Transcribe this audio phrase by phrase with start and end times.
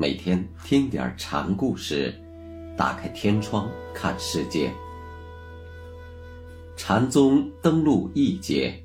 [0.00, 2.18] 每天听点禅故事，
[2.74, 4.72] 打开天窗看世界。
[6.74, 8.82] 禅宗登陆一节，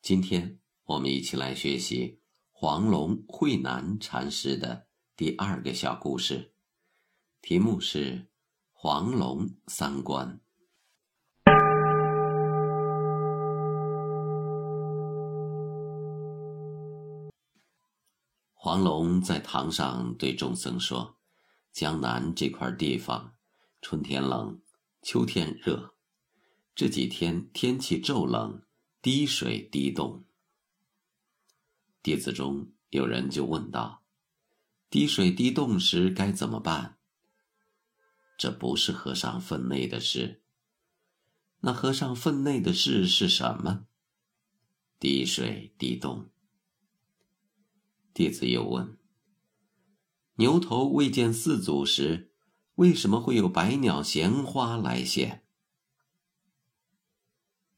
[0.00, 2.18] 今天我们一起来学习
[2.50, 6.52] 黄龙慧南禅师的第二个小故事，
[7.40, 8.26] 题目是
[8.74, 10.40] “黄龙三观”。
[18.72, 21.18] 黄龙在堂上对众僧说
[21.74, 23.34] ：“江南这块地方，
[23.82, 24.62] 春天冷，
[25.02, 25.92] 秋天热。”
[26.74, 28.62] 这几天天气骤冷，
[29.02, 30.24] 滴水滴冻。
[32.02, 34.04] 弟子中有人就问道
[34.88, 36.96] ：“滴水滴冻时该怎么办？”
[38.38, 40.40] 这不是和尚分内的事。
[41.60, 43.84] 那和尚分内的事是什么？
[44.98, 46.31] 滴水滴冻。
[48.14, 48.98] 弟子又问
[50.36, 52.32] ：“牛头未见四祖时，
[52.74, 55.44] 为什么会有百鸟衔花来现？”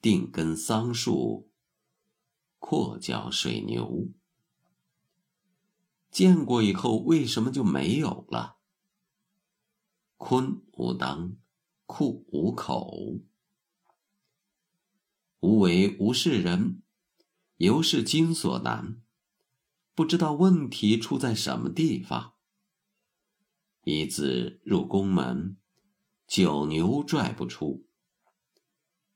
[0.03, 1.51] 定根桑树，
[2.59, 4.09] 阔脚水牛。
[6.11, 8.59] 见过以后，为什么就没有了？
[10.17, 11.37] 坤无当，
[11.87, 13.21] 库无口，
[15.41, 16.83] 无为无是人，
[17.57, 19.03] 犹是经所难。
[19.95, 22.35] 不知道问题出在什么地方。
[23.83, 25.57] 一字入宫门，
[26.27, 27.87] 九牛拽不出。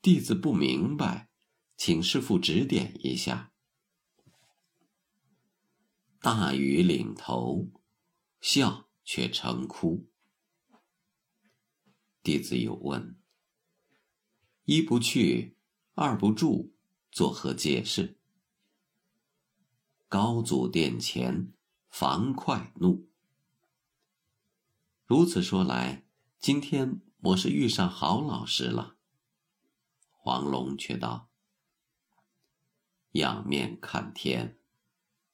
[0.01, 1.31] 弟子不明白，
[1.77, 3.53] 请师傅指点一下。
[6.21, 7.71] 大雨领头，
[8.41, 10.09] 笑却成哭。
[12.23, 13.19] 弟子有问：
[14.65, 15.57] 一不去，
[15.95, 16.73] 二不住，
[17.11, 18.18] 作何解释？
[20.11, 21.53] 高祖殿前，
[21.91, 23.11] 防快怒。
[25.05, 26.07] 如此说来，
[26.39, 28.97] 今天我是遇上好老师了。
[30.09, 31.29] 黄龙却道
[33.13, 34.59] ：“仰面看天，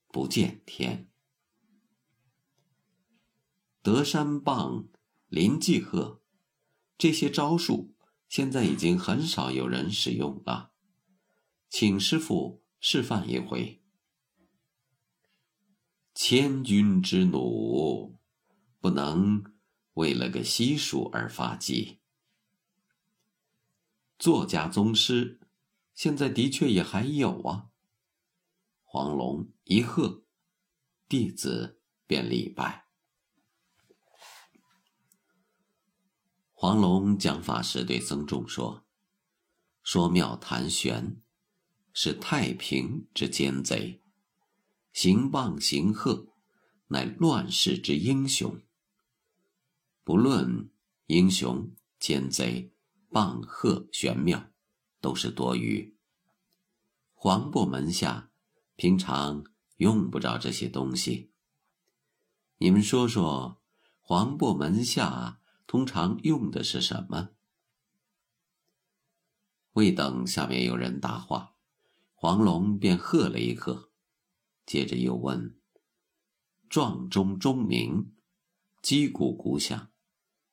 [0.08, 1.08] 不见天。
[3.80, 4.88] 德山棒、
[5.28, 6.20] 林济鹤，
[6.98, 7.94] 这些招数
[8.28, 10.72] 现在已经很少有人使用了，
[11.68, 13.83] 请师傅示范一回。
[16.14, 18.14] 千军之弩，
[18.80, 19.44] 不能
[19.94, 21.98] 为了个西蜀而发迹。”
[24.16, 25.40] 作家宗师，
[25.92, 27.66] 现在的确也还有啊。
[28.84, 30.22] 黄龙一喝，
[31.08, 32.86] 弟子便礼拜。
[36.52, 38.86] 黄龙讲法时对僧众说
[39.82, 41.20] ：“说妙谈玄，
[41.92, 44.00] 是太平之奸贼；
[44.94, 46.28] 行棒行鹤，
[46.86, 48.58] 乃乱世之英雄。
[50.02, 50.70] 不论
[51.08, 52.70] 英雄奸贼。”
[53.14, 54.50] 棒鹤玄妙，
[55.00, 55.94] 都是多余。
[57.14, 58.28] 黄渤门下
[58.74, 59.44] 平常
[59.76, 61.30] 用不着这些东西。
[62.58, 63.62] 你们说说，
[64.00, 67.28] 黄渤门下通常用的是什么？
[69.74, 71.54] 未等下面有人答话，
[72.14, 73.90] 黄龙便喝了一喝，
[74.66, 75.58] 接着又问
[76.68, 78.14] ：“撞钟钟鸣，
[78.82, 79.92] 击鼓鼓响，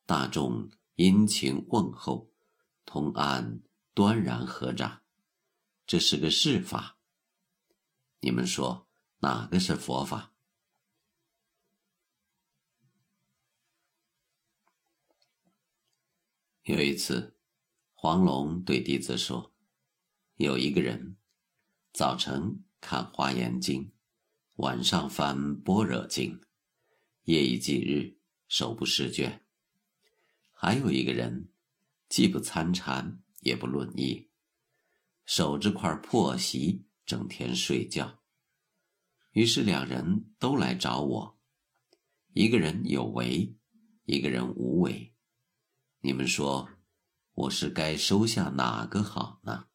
[0.06, 2.30] 大众殷勤问候。”
[2.84, 3.62] 同安
[3.94, 5.04] 端然合掌，
[5.86, 6.98] 这是个事法。
[8.20, 8.90] 你们说
[9.20, 10.34] 哪个是佛法？
[16.64, 17.38] 有一次，
[17.94, 19.54] 黄龙对弟子说
[20.36, 21.16] ：“有一个人，
[21.94, 23.86] 早晨看《华严经》，
[24.62, 26.40] 晚上翻《般若经》，
[27.24, 29.44] 夜以继日，手不释卷。
[30.52, 31.50] 还有一个人。”
[32.08, 34.30] 既不参禅，也不论义，
[35.24, 38.20] 守着块破席，整天睡觉。
[39.32, 41.40] 于是两人都来找我，
[42.34, 43.56] 一个人有为，
[44.04, 45.16] 一个人无为。
[46.02, 46.70] 你们说，
[47.32, 49.68] 我是该收下哪个好呢？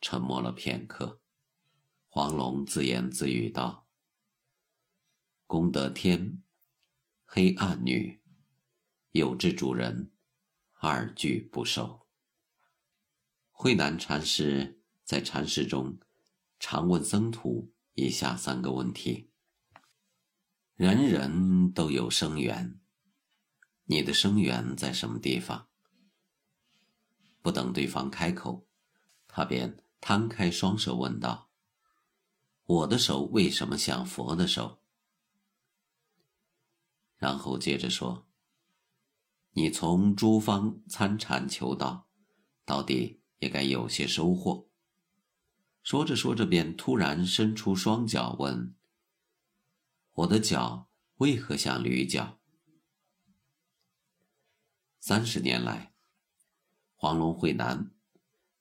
[0.00, 1.20] 沉默了片刻，
[2.10, 3.86] 黄龙自言自语道
[5.46, 6.42] ：“功德天，
[7.24, 8.22] 黑暗女。”
[9.12, 10.10] 有志主人，
[10.74, 12.06] 二句不受。
[13.50, 15.98] 慧南禅师在禅室中
[16.58, 19.30] 常问僧徒以下三个问题：
[20.76, 22.80] 人人都有生源，
[23.84, 25.68] 你的生源在什么地方？
[27.42, 28.66] 不等对方开口，
[29.26, 31.47] 他便摊开双手问道
[32.68, 34.82] ：“我的手为什么像佛的手？”
[37.16, 38.28] 然后接着说
[39.52, 42.10] ：“你从诸方参禅求道，
[42.66, 44.68] 到底也该有些收获。”
[45.82, 48.76] 说着说着，便突然伸出双脚问
[50.12, 52.38] ：“我的脚为何像驴脚？”
[55.00, 55.94] 三十年来，
[56.94, 57.90] 黄龙会南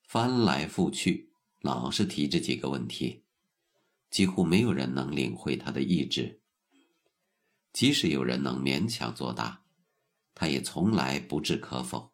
[0.03, 3.25] 翻来覆去，老是提这几个问题，
[4.09, 6.41] 几乎没有人能领会他的意志。
[7.73, 9.63] 即使有人能勉强作答，
[10.33, 12.13] 他也从来不置可否。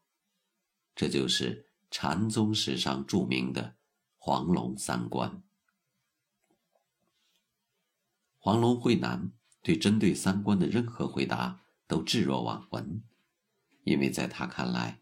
[0.95, 3.75] 这就是禅宗史上著名的
[4.17, 5.41] 黄龙三观。
[8.37, 9.31] 黄龙慧南
[9.61, 13.01] 对针对三观的任何回答都置若罔闻，
[13.85, 15.01] 因为在他看来，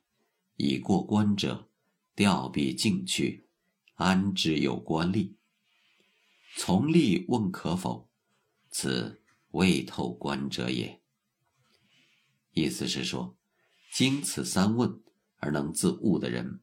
[0.57, 1.67] 已过关者，
[2.15, 3.47] 调必进去，
[3.95, 5.33] 安知有官吏？
[6.55, 8.09] 从吏问可否？
[8.69, 9.17] 此。
[9.53, 11.01] 未透观者也。
[12.53, 13.35] 意思是说，
[13.91, 15.01] 经此三问
[15.39, 16.61] 而能自悟的人，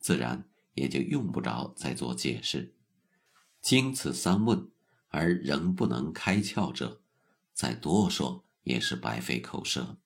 [0.00, 2.72] 自然也就用不着再做解释；
[3.62, 4.68] 经此三问
[5.06, 7.00] 而仍不能开窍者，
[7.52, 10.00] 再多说也是白费口舌。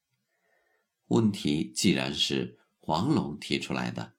[1.06, 4.12] 问题既然是黄龙提出来的，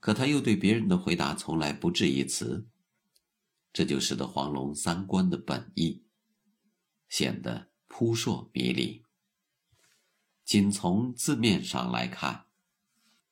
[0.00, 2.66] 可他又对别人的回答从来不置一词，
[3.74, 6.06] 这就使得黄龙三观的本意。
[7.06, 9.04] 显得扑朔迷离。
[10.44, 12.46] 仅从字面上来看，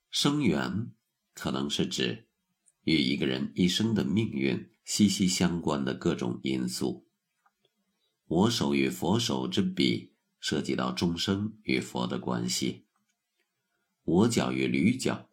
[0.09, 0.91] 生缘
[1.33, 2.27] 可能是指
[2.83, 7.07] 与一个人一生的命运息息相关的各种因素。
[8.25, 12.85] 我手与佛手之比，涉及到众生与佛的关系；
[14.03, 15.29] 我脚与驴脚，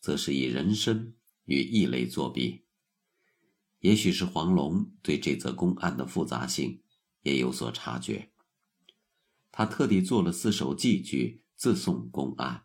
[0.00, 1.14] 则是以人身
[1.44, 2.64] 与异类作比。
[3.80, 6.82] 也许是黄龙对这则公案的复杂性。
[7.22, 8.32] 也有所察觉，
[9.52, 12.64] 他特地做了四首寄句自送公案。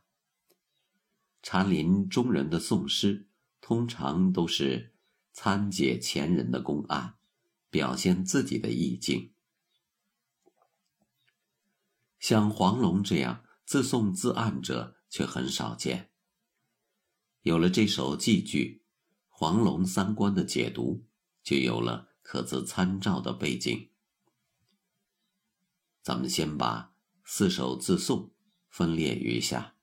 [1.43, 3.27] 禅林中人的诵诗，
[3.59, 4.93] 通常都是
[5.33, 7.15] 参解前人的公案，
[7.69, 9.33] 表现自己的意境。
[12.17, 16.11] 像黄龙这样自诵自案者却很少见。
[17.41, 18.84] 有了这首寄句，
[19.37, 21.03] 黄龙三观的解读
[21.43, 23.89] 就有了可资参照的背景。
[26.01, 26.93] 咱们先把
[27.25, 28.31] 四首自诵
[28.69, 29.75] 分列于下。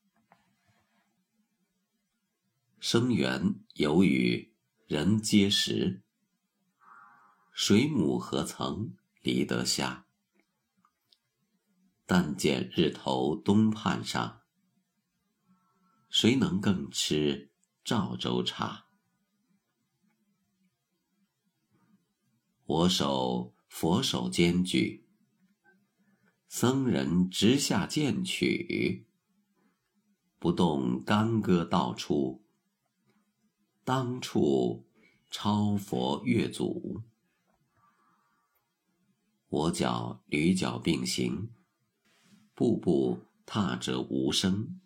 [2.80, 4.54] 生源有语
[4.86, 6.02] 人皆识，
[7.52, 10.06] 水母何曾离得下？
[12.06, 14.40] 但见日头东畔上，
[16.08, 17.52] 谁能更吃
[17.84, 18.86] 赵州茶？
[22.64, 25.04] 我手佛手兼具。
[26.48, 29.06] 僧人直下剑取，
[30.38, 32.44] 不动干戈道出。
[33.84, 34.86] 当处
[35.30, 37.02] 超佛越祖，
[39.48, 41.50] 我脚驴脚并行，
[42.54, 44.78] 步步踏着无声。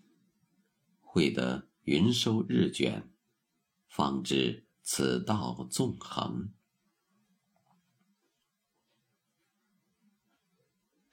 [1.00, 3.10] 会得云收日卷，
[3.88, 6.52] 方知此道纵横。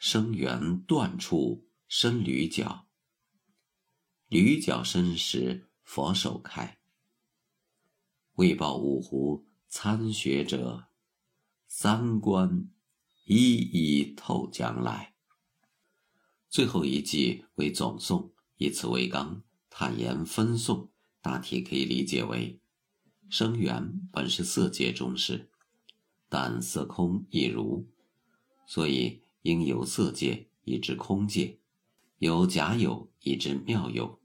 [0.05, 2.89] 生源断处生驴角，
[4.27, 6.77] 驴角生时佛手开。
[8.33, 10.89] 为报五湖参学者，
[11.67, 12.69] 三观
[13.24, 15.15] 一一透将来。
[16.50, 20.91] 最后一句为总颂，以此为纲，坦言分颂，
[21.22, 22.60] 大体可以理解为：
[23.29, 25.50] 生源本是色界中事，
[26.27, 27.89] 但色空亦如，
[28.67, 29.23] 所以。
[29.43, 31.59] 应有色界以至空界，
[32.17, 34.21] 有假有以至妙有，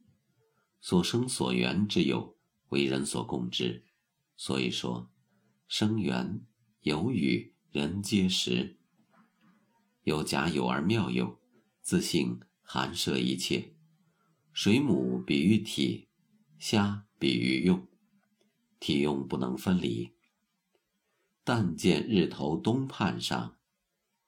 [0.80, 2.37] 所生所缘之有
[2.68, 3.84] 为人所共知。
[4.37, 5.10] 所以说，
[5.66, 6.40] 生缘
[6.82, 8.78] 有与人皆识，
[10.04, 11.40] 有假有而妙有，
[11.82, 13.75] 自性含摄一切。
[14.52, 16.08] 水母比喻体，
[16.58, 17.88] 虾比喻用，
[18.78, 20.12] 体用不能分离。
[21.42, 23.58] 但见日头东畔上，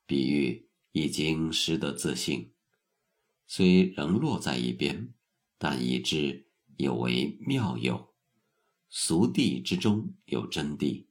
[0.04, 0.70] 比喻。
[0.92, 2.50] 已经识得自性，
[3.47, 5.12] 虽仍落在一边，
[5.59, 8.12] 但已知有为妙有，
[8.88, 11.06] 俗谛之中有真谛。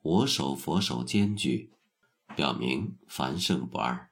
[0.00, 1.72] 我手佛手兼具，
[2.34, 4.10] 表明凡圣不二。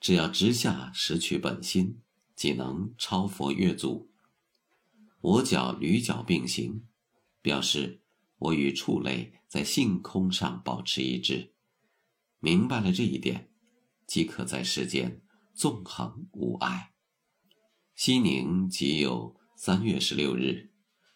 [0.00, 2.00] 只要直下识取本心，
[2.34, 4.10] 即能超佛越祖。
[5.20, 6.84] 我脚驴脚并行，
[7.40, 8.02] 表示
[8.36, 11.54] 我与畜类在性空上保持一致。
[12.40, 13.53] 明白了这一点。
[14.14, 15.20] 即可在世间
[15.56, 16.92] 纵横无碍。
[17.96, 20.70] 西宁即有三月十六日，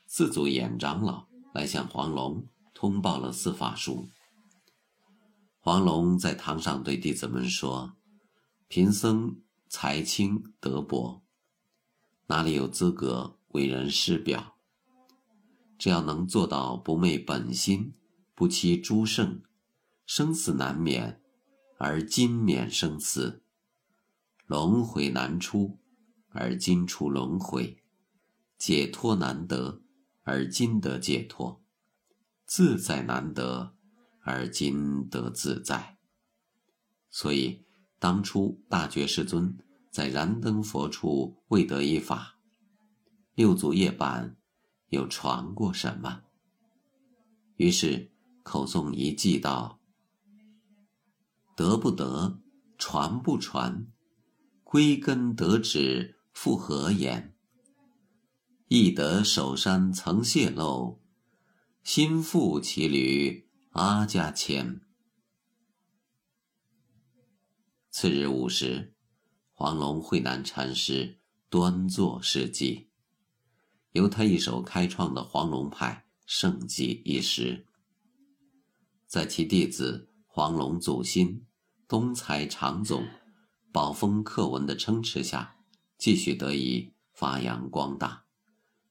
[0.05, 4.09] 四祖衍长老来向黄龙通报了四法书。
[5.61, 7.97] 黄龙在堂上对弟子们说
[8.67, 11.23] ：“贫僧才清德薄，
[12.27, 14.57] 哪里有资格为人师表？
[15.79, 17.95] 只要能做到不昧本心，
[18.35, 19.41] 不欺诸圣，
[20.05, 21.23] 生死难免，
[21.79, 23.41] 而今免生死；
[24.47, 25.79] 轮回难出。”
[26.31, 27.83] 而今出轮回，
[28.59, 29.81] 解脱难得；
[30.23, 31.65] 而今得解脱，
[32.45, 33.73] 自在难得；
[34.21, 35.97] 而今得自在。
[37.09, 37.65] 所以，
[37.99, 39.57] 当初大觉世尊
[39.91, 42.39] 在燃灯佛处未得一法，
[43.35, 44.37] 六祖夜半
[44.91, 46.25] 又传过什么？
[47.57, 49.78] 于是口诵一记道
[51.59, 52.39] ：“得不得，
[52.79, 53.89] 传不传，
[54.63, 57.35] 归根得止。”复何言？
[58.69, 61.03] 易得守山曾泄露，
[61.83, 64.81] 心腹骑驴阿家牵。
[67.91, 68.95] 次日午时，
[69.51, 71.19] 黄龙慧南禅师
[71.51, 72.87] 端坐示寂，
[73.91, 77.67] 由他一手开创的黄龙派盛极一时，
[79.09, 81.45] 在其弟子黄龙祖心、
[81.89, 83.09] 东财常总、
[83.73, 85.57] 宝丰课文的撑持下。
[85.97, 88.27] 继续得以发扬光大，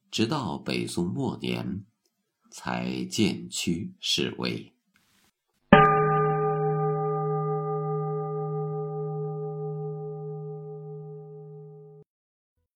[0.10, 1.86] 直到北宋末年，
[2.50, 4.74] 才渐趋式微。